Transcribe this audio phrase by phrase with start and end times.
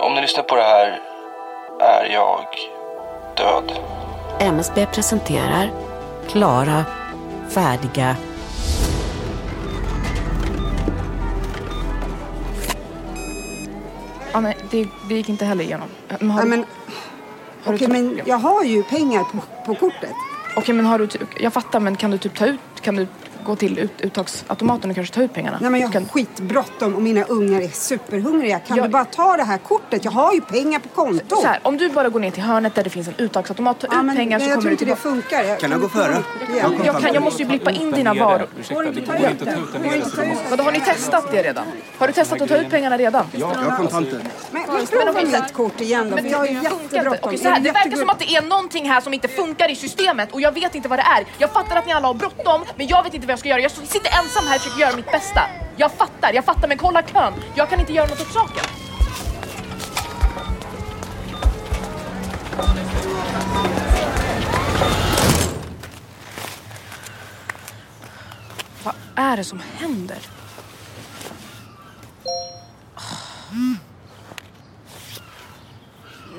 [0.00, 1.00] Om ni lyssnar på det här
[1.80, 2.44] är jag
[3.36, 3.72] död.
[4.40, 5.70] MSB presenterar
[6.28, 6.84] klara,
[7.48, 8.16] färdiga
[14.32, 15.88] Ja, nej, det, det gick inte heller igenom.
[16.20, 16.64] Men har, Ja, du- men,
[17.64, 20.12] har du okej, men jag har ju pengar på, på kortet.
[20.56, 21.08] Okej, men har du...
[21.40, 22.60] Jag fattar, men kan du typ ta ut...
[22.80, 23.06] Kan du
[23.44, 25.58] gå till ut, uttagsautomaten och kanske ta ut pengarna?
[25.60, 28.58] Nej, men jag har kan, skitbråttom och mina ungar är superhungriga.
[28.58, 30.04] Kan Jag- du bara ta det här kortet?
[30.04, 31.40] Jag har ju pengar på kontot.
[31.40, 33.86] så här, om du bara går ner till hörnet där det finns en uttagsautomat, ta
[33.90, 35.38] Ja, ut men pengar nej, så jag kommer tror du inte det tillbaka.
[35.38, 35.42] funkar.
[35.50, 36.16] Jag Kan jag gå före?
[36.52, 36.80] igen.
[36.84, 38.46] Jag, kan, jag måste ju blippa in dina varor.
[38.62, 39.42] Får inte ta ut?
[40.50, 41.64] Vadå, har ni testat det redan?
[41.98, 43.24] Har du testat att ta ut pengarna redan?
[43.32, 44.20] Jag har kontanter.
[44.50, 45.12] Men, men prova
[45.42, 47.34] mitt kort igen då, för jag har jättebråttom.
[47.42, 50.32] Jag det är verkar som att det är någonting här som inte funkar i systemet
[50.32, 51.24] och jag vet inte vad det är.
[51.38, 53.60] Jag fattar att ni alla har bråttom, men jag vet inte vad jag ska göra.
[53.60, 55.40] Jag sitter ensam här och försöker göra mitt bästa.
[55.76, 57.32] Jag fattar, jag fattar, men kolla kön.
[57.54, 58.64] Jag kan inte göra något åt saken.
[68.84, 70.18] Vad är det som händer?
[72.94, 73.02] Ah.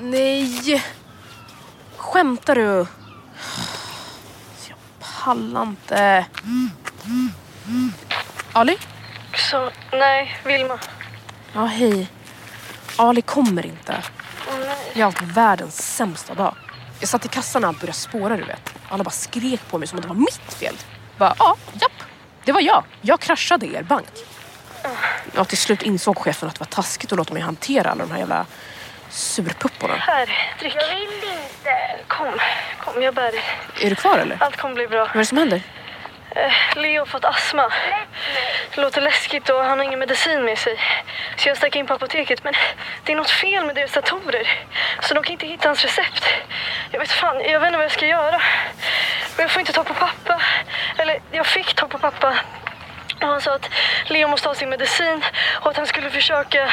[0.00, 0.84] Nej!
[1.96, 2.86] Skämtar du?
[4.68, 6.26] Jag pallar inte.
[8.52, 8.78] Ali?
[9.50, 10.78] Så, nej, Vilma.
[11.54, 12.08] Ja, hej.
[12.96, 14.02] Ali kommer inte.
[14.66, 14.76] Nej.
[14.92, 16.54] Jag har haft världens sämsta dag.
[17.00, 18.74] Jag satt i kassan när allt började spåra, du vet.
[18.88, 20.74] Alla bara skrek på mig som att det var mitt fel.
[21.18, 21.92] Bara, ja, japp.
[22.44, 22.84] Det var jag.
[23.00, 24.06] Jag kraschade er bank.
[25.34, 28.10] Ja, till slut insåg chefen att det var taskigt att låta mig hantera alla de
[28.12, 28.46] här jävla
[29.10, 29.94] surpupporna.
[29.94, 30.74] Här, drick.
[30.76, 32.04] Jag vill inte.
[32.06, 32.32] Kom,
[32.84, 33.32] kom, jag bär.
[33.80, 34.42] Är du kvar eller?
[34.42, 35.00] Allt kommer bli bra.
[35.00, 35.62] Vad är det som händer?
[36.34, 37.72] Eh, Leo har fått astma.
[38.74, 40.78] Det låter läskigt och han har ingen medicin med sig.
[41.36, 42.54] Så jag stack in på apoteket men
[43.04, 44.48] det är något fel med deras datorer.
[45.00, 46.24] Så de kan inte hitta hans recept.
[46.90, 48.40] Jag vet fan, jag vet inte vad jag ska göra.
[49.36, 50.42] Men jag får inte tag på pappa.
[50.98, 52.36] Eller jag fick tag på pappa.
[53.20, 53.70] Och han sa att
[54.06, 55.24] Leo måste ha sin medicin
[55.60, 56.72] och att han skulle försöka...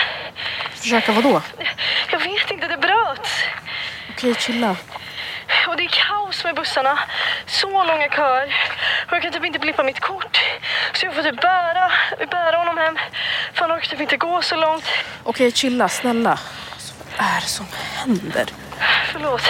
[0.75, 1.41] Försöka vadå?
[2.11, 3.43] Jag vet inte, det bröts.
[4.09, 4.75] Okej, chilla.
[5.67, 6.99] Och det är kaos med bussarna.
[7.45, 8.55] Så långa köer.
[9.07, 10.39] Och jag kan typ inte blippa mitt kort.
[10.93, 11.91] Så jag får typ bära,
[12.31, 12.97] bära honom hem.
[13.53, 14.85] För han orkar typ inte gå så långt.
[15.23, 16.39] Okej, chilla, snälla.
[17.17, 18.45] Vad är det som händer?
[19.11, 19.41] Förlåt.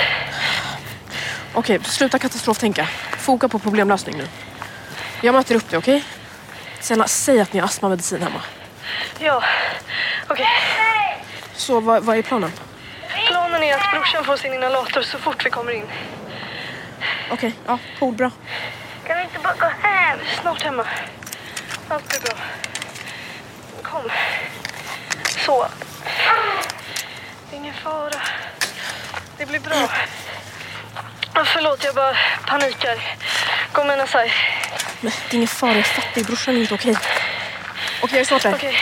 [1.54, 2.88] Okej, sluta katastroftänka.
[3.18, 4.28] Foka på problemlösning nu.
[5.22, 6.04] Jag möter upp dig, okej?
[6.80, 8.42] Snälla, säg att ni har astmamedicin hemma.
[9.20, 9.44] Ja,
[10.28, 10.48] okej.
[11.56, 12.52] Så vad, vad är planen?
[13.28, 15.86] Planen är att brorsan får sin inhalator så fort vi kommer in.
[17.32, 18.32] Okej, ja, cool, bra.
[19.08, 20.20] Kan vi inte bara gå hem?
[20.42, 20.86] Snart hemma.
[21.88, 22.34] Allt blir bra.
[23.84, 24.10] Kom.
[25.46, 25.68] Så.
[27.50, 28.22] Det är ingen fara.
[29.38, 29.90] Det blir bra.
[31.46, 32.16] Förlåt, jag bara
[32.48, 33.18] panikar.
[33.74, 34.32] Gå med Nasai.
[35.02, 36.24] Men det är ingen fara, jag fattar.
[36.24, 36.98] Brorsan är inte okej.
[38.02, 38.54] Okej, jag är snart där.
[38.54, 38.80] Okej.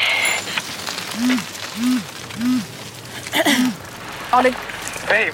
[4.29, 4.53] Ali,
[5.07, 5.31] Babe,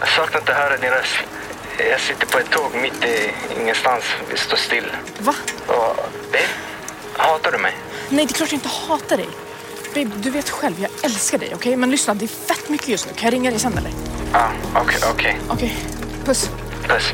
[0.00, 1.31] jag har saknat att höra din röst.
[1.78, 4.04] Jag sitter på ett tåg mitt i ingenstans.
[4.30, 4.92] Vi står still.
[5.18, 5.34] va?
[5.66, 5.96] Och,
[6.32, 6.48] babe,
[7.16, 7.76] hatar du mig?
[8.08, 9.28] Nej, det är klart jag inte hatar dig.
[9.94, 11.76] Babe, du vet själv, jag älskar dig, okej?
[11.76, 13.12] Men lyssna, det är fett mycket just nu.
[13.12, 13.90] Kan jag ringa dig sen eller?
[14.32, 14.38] Ja,
[14.74, 15.38] ah, okej, okej.
[15.48, 15.76] Okej,
[16.24, 16.50] puss.
[16.88, 17.12] Puss.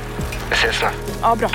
[0.50, 0.94] Vi ses snart.
[1.22, 1.50] Ja, bra.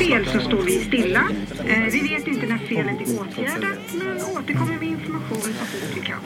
[0.00, 1.22] Elfel så står vi stilla.
[1.66, 6.00] Eh, vi vet inte när felet är åtgärdat, men återkommer med information så fort vi
[6.00, 6.18] kan.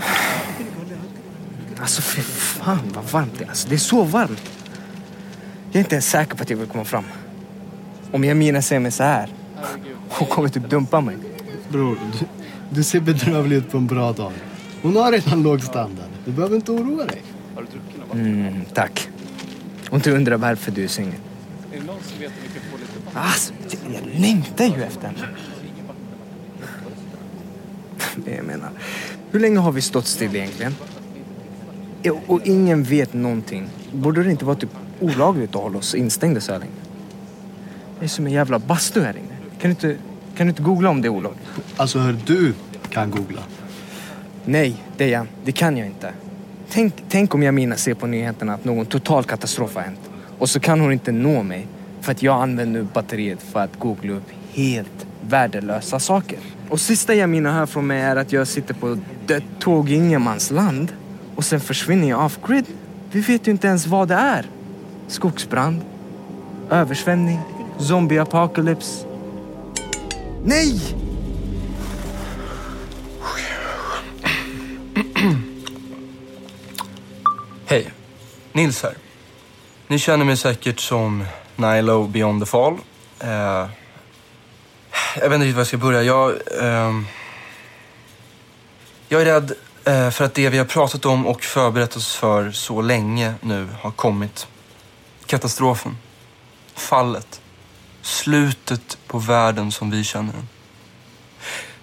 [1.81, 3.49] Alltså fy fan vad varmt det är.
[3.49, 4.51] Alltså, det är så varmt.
[5.67, 7.05] Jag är inte ens säker på att jag vill komma fram.
[8.13, 9.29] Om Jamina ser mig så här.
[10.09, 11.17] Hon kommer typ dumpa mig.
[11.69, 12.27] Bror, du,
[12.71, 14.33] du ser bedrövlig ut på en bra dag.
[14.83, 16.09] Hon har redan låg standard.
[16.25, 17.23] Du behöver inte oroa dig.
[18.13, 19.09] Mm, tack.
[19.91, 21.21] Och inte undra varför du är singel.
[23.15, 23.53] Alltså,
[23.93, 25.29] jag längtar ju efter henne.
[28.17, 28.71] Det jag menar.
[29.31, 30.75] Hur länge har vi stått still egentligen?
[32.27, 33.69] Och ingen vet någonting.
[33.93, 34.71] Borde det inte vara typ
[35.01, 36.73] olagligt att hålla oss instängda så här länge?
[37.99, 39.37] Det är som en jävla bastu här inne.
[39.61, 39.97] Kan du inte,
[40.37, 41.49] kan du inte googla om det är olagligt?
[41.77, 42.55] Alltså hör du
[42.91, 43.43] kan googla.
[44.45, 45.29] Nej, Dejan.
[45.45, 46.13] Det kan jag inte.
[46.71, 50.01] Tänk, tänk om Jamina ser på nyheterna att någon total katastrof har hänt.
[50.39, 51.67] Och så kan hon inte nå mig
[52.01, 56.39] för att jag använder batteriet för att googla upp helt värdelösa saker.
[56.69, 59.95] Och sista Jamina hör från mig är att jag sitter på ett dött tåg i
[59.95, 60.93] ingenmansland.
[61.37, 62.65] Och sen försvinner jag off-grid.
[63.13, 64.47] Vi vet ju inte ens vad det är.
[65.09, 65.81] Skogsbrand,
[66.71, 67.41] översvämning,
[67.79, 69.07] zombie apocalypse.
[70.45, 70.81] Nej!
[77.67, 77.91] Hej,
[78.53, 78.95] Nils här.
[79.89, 81.25] Ni känner mig säkert som
[81.61, 82.79] Nilo Beyond the Fall.
[83.21, 83.69] Eh,
[85.17, 86.03] jag vet inte riktigt var jag ska börja.
[86.03, 86.31] Jag,
[86.61, 87.01] eh,
[89.09, 89.53] jag är rädd
[89.85, 93.69] eh, för att det vi har pratat om och förberett oss för så länge nu
[93.81, 94.47] har kommit.
[95.27, 95.97] Katastrofen.
[96.75, 97.41] Fallet.
[98.03, 100.49] Slutet på världen som vi känner den.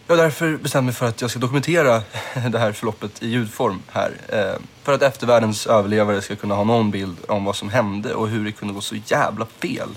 [0.10, 2.04] Jag har därför bestämt mig för att jag ska dokumentera
[2.50, 4.12] det här förloppet i ljudform här.
[4.30, 8.28] Eh, för att eftervärldens överlevare ska kunna ha någon bild om vad som hände och
[8.28, 9.90] hur det kunde gå så jävla fel.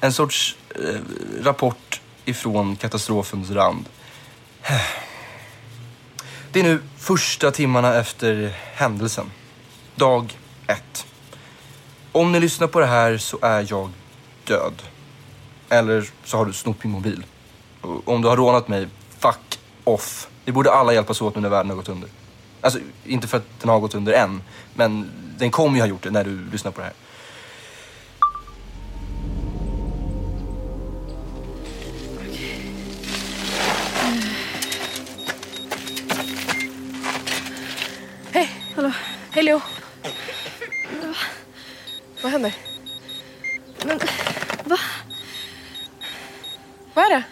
[0.00, 1.00] En sorts eh,
[1.42, 3.88] rapport ifrån katastrofens rand.
[6.52, 9.30] Det är nu första timmarna efter händelsen.
[9.94, 11.06] Dag ett.
[12.12, 13.90] Om ni lyssnar på det här så är jag
[14.44, 14.82] död.
[15.68, 17.24] Eller så har du snott min mobil.
[17.82, 18.88] Om du har rånat mig,
[19.18, 20.28] fuck off.
[20.44, 22.08] Vi borde alla hjälpas åt nu när världen har gått under.
[22.60, 24.42] Alltså, inte för att den har gått under än,
[24.74, 26.94] men den kommer ju ha gjort det när du lyssnar på det här.
[38.32, 38.50] Hej!
[38.76, 38.92] Hallå?
[39.30, 39.60] Hej Leo.
[42.22, 42.54] Vad händer?
[43.84, 43.98] Men,
[44.64, 44.76] va?
[46.94, 47.24] Vad är det?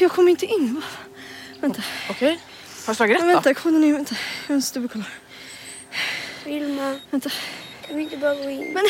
[0.00, 0.74] Jag kommer inte in.
[0.74, 0.82] Va?
[1.60, 1.82] Vänta.
[2.10, 2.38] Okej.
[2.86, 3.40] Har du slagit rätt Men då?
[3.40, 3.92] vänta, kolla nu.
[3.92, 4.14] Vänta.
[4.46, 5.04] Jag måste dubbelkolla.
[6.44, 7.30] Vilma, Vänta.
[7.86, 8.72] kan vi inte bara gå in?
[8.74, 8.84] Men,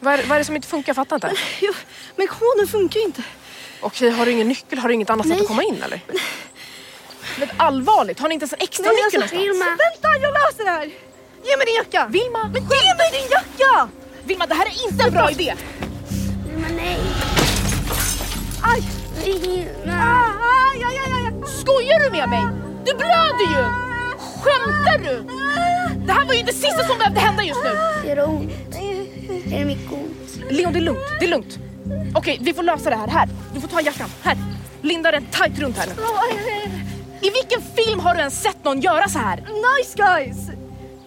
[0.00, 0.88] Vad är, vad är det som inte funkar?
[0.90, 1.40] Jag fattar inte.
[1.60, 1.72] jo,
[2.16, 3.22] men koden funkar ju inte.
[3.80, 4.78] Okej, har du ingen nyckel?
[4.78, 5.40] Har du inget annat sätt Nej.
[5.42, 6.00] att komma in eller?
[7.38, 9.36] Men allvarligt, har ni inte ens en extra Nej, nyckel alltså?
[9.36, 10.84] Vilma, Vänta, jag löser det här!
[11.44, 12.06] Ge mig din jacka!
[12.10, 12.48] Vilma!
[12.52, 13.88] Men ge mig din jacka!
[14.24, 15.54] Vilma, det här är inte en bra idé!
[16.48, 16.98] Vilma nej.
[18.72, 18.82] Aj!
[19.86, 21.32] Aj, aj, aj, aj.
[21.60, 22.44] Skojar du med mig?
[22.84, 23.62] Du blöder ju!
[24.42, 25.24] Skämtar du?
[26.06, 28.08] Det här var ju det sista som behövde hända just nu!
[28.08, 28.50] Gör det ont?
[29.52, 30.50] Är det mycket ont?
[30.50, 31.00] Leon, det är lugnt.
[31.20, 31.58] Det är lugnt.
[32.14, 33.08] Okej, vi får lösa det här.
[33.08, 34.08] Här, du får ta jackan.
[34.22, 34.36] Här.
[34.82, 35.92] Linda den tight runt här nu.
[37.26, 39.36] I vilken film har du ens sett någon göra så här?
[39.36, 40.36] Nice guys!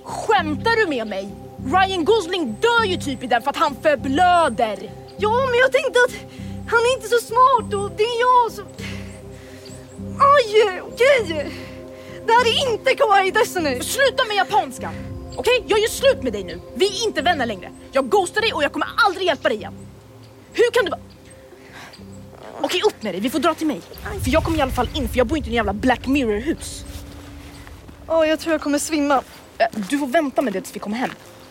[0.04, 1.30] Skämtar du med mig?
[1.66, 4.92] Ryan Gosling dör ju typ i den för att han förblöder.
[5.18, 6.40] Ja, men jag tänkte att
[6.72, 8.66] han är inte så smart och det är jag som...
[10.20, 11.52] Aj, okej!
[12.26, 13.82] Det här är inte Kawaii Destiny!
[13.82, 14.92] Sluta med japanska!
[15.36, 16.62] Okej, jag gör slut med dig nu.
[16.76, 17.72] Vi är inte vänner längre.
[17.92, 19.74] Jag ghostar dig och jag kommer aldrig hjälpa dig igen.
[20.54, 21.02] Hur kan du vara...
[22.62, 23.22] Okej, upp med dig.
[23.22, 23.82] Vi får dra till mig.
[24.24, 26.08] För jag kommer i alla fall in, för jag bor inte i en jävla Black
[26.08, 26.84] Mirror-hus.
[28.08, 29.24] Åh, jag tror jag kommer svimma.
[29.74, 31.10] Du får vänta med det tills vi kommer hem.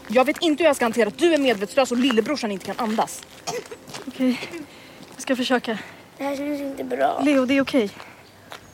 [0.08, 2.78] Jag vet inte hur jag ska hantera att du är medvetslös och lillebrorsan inte kan
[2.78, 3.22] andas.
[4.06, 4.58] Okej, jag
[5.28, 5.78] ska försöka.
[6.19, 7.20] Det här känns inte bra.
[7.20, 7.90] Leo, det är okej.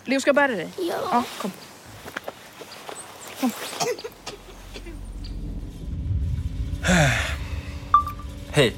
[0.05, 0.69] Leo, ska jag bära dig?
[0.79, 0.95] Ja.
[1.12, 1.51] Ja, kom.
[8.51, 8.75] Hej.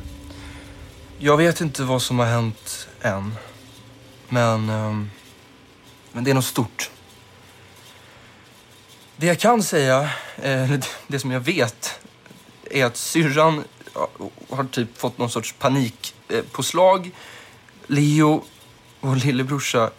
[1.19, 3.35] Jag vet inte vad som har hänt än.
[4.29, 5.11] Men, ehm,
[6.13, 6.91] men det är något stort.
[9.17, 12.01] Det jag kan säga, eh, det- det som jag vet,
[12.71, 13.65] är att syrran
[14.51, 17.11] har typ fått någon sorts panikpåslag.
[17.87, 18.45] Leo,
[19.01, 19.91] vår lillebrorsa,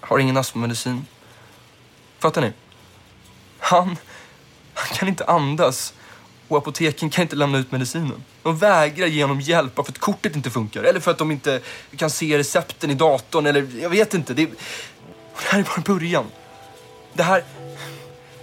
[0.00, 1.06] har ingen astmamedicin.
[2.18, 2.52] Fattar ni?
[3.58, 3.96] Han,
[4.74, 5.94] han kan inte andas
[6.48, 8.24] och apoteken kan inte lämna ut medicinen.
[8.42, 11.30] De vägrar ge honom hjälp bara för att kortet inte funkar eller för att de
[11.30, 11.60] inte
[11.96, 14.34] kan se recepten i datorn eller jag vet inte.
[14.34, 14.56] Det, det
[15.48, 16.24] här är bara början.
[17.12, 17.44] Det här,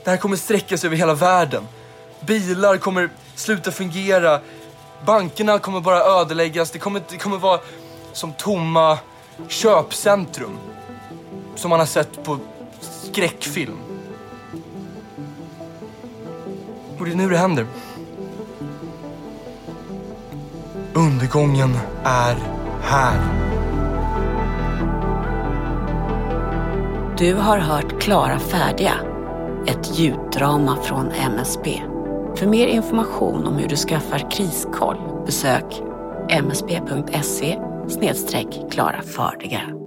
[0.04, 1.68] det här kommer sträcka sig över hela världen.
[2.22, 4.42] Bilar kommer sluta fungera.
[5.06, 6.72] Bankerna kommer bara ödeläggas.
[6.72, 7.60] Det kommer, det kommer vara
[8.14, 8.98] som tomma
[9.48, 10.58] köpcentrum.
[11.56, 12.38] Som man har sett på
[12.80, 13.78] skräckfilm.
[17.00, 17.66] Och det är nu det händer.
[20.94, 22.36] Undergången är
[22.82, 23.20] här.
[27.18, 28.94] Du har hört Klara färdiga,
[29.68, 31.82] ett ljuddrama från MSB.
[32.36, 35.82] För mer information om hur du skaffar kriskoll besök
[36.44, 39.81] msb.se snedstreck Klara Fördiga.